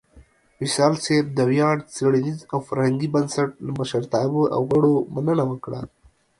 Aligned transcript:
وصال 0.61 0.93
صېب 1.05 1.25
د 1.33 1.39
ویاړ 1.49 1.75
څیړنیز 1.95 2.39
او 2.51 2.59
فرهنګي 2.67 3.07
بنسټ 3.15 3.49
لۀ 3.65 3.71
مشرتابۀ 3.79 4.43
او 4.55 4.61
غړو 4.69 4.93
مننه 5.15 5.43
وکړه 5.47 5.81